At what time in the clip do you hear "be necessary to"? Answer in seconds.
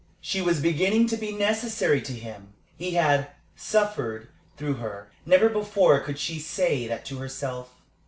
1.15-2.11